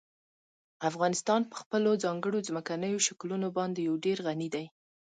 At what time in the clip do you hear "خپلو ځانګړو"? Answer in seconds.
1.61-2.39